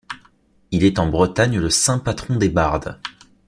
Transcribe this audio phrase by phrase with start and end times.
[0.71, 2.97] Il est en Bretagne le saint patron des bardes.